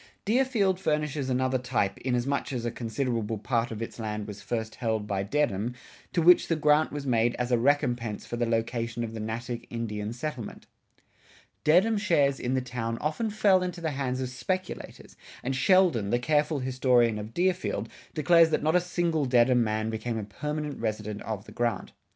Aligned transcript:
Deerfield 0.25 0.79
furnishes 0.79 1.29
another 1.29 1.59
type, 1.59 1.99
inasmuch 1.99 2.51
as 2.51 2.65
a 2.65 2.71
considerable 2.71 3.37
part 3.37 3.69
of 3.69 3.83
its 3.83 3.99
land 3.99 4.25
was 4.25 4.41
first 4.41 4.73
held 4.73 5.05
by 5.05 5.21
Dedham, 5.21 5.75
to 6.11 6.23
which 6.23 6.47
the 6.47 6.55
grant 6.55 6.91
was 6.91 7.05
made 7.05 7.35
as 7.35 7.51
a 7.51 7.57
recompense 7.59 8.25
for 8.25 8.35
the 8.35 8.47
location 8.47 9.03
of 9.03 9.13
the 9.13 9.19
Natick 9.19 9.67
Indian 9.69 10.07
reservation. 10.07 10.61
Dedham 11.63 11.99
shares 11.99 12.39
in 12.39 12.55
the 12.55 12.61
town 12.61 12.97
often 12.97 13.29
fell 13.29 13.61
into 13.61 13.79
the 13.79 13.91
hands 13.91 14.19
of 14.21 14.29
speculators, 14.29 15.15
and 15.43 15.55
Sheldon, 15.55 16.09
the 16.09 16.17
careful 16.17 16.57
historian 16.61 17.19
of 17.19 17.35
Deerfield, 17.35 17.87
declares 18.15 18.49
that 18.49 18.63
not 18.63 18.75
a 18.75 18.81
single 18.81 19.25
Dedham 19.25 19.63
man 19.63 19.91
became 19.91 20.17
a 20.17 20.23
permanent 20.23 20.79
resident 20.79 21.21
of 21.21 21.45
the 21.45 21.51
grant. 21.51 21.91